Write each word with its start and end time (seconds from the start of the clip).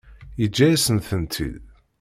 Yeǧǧa-yasen-tent-id. 0.41 1.55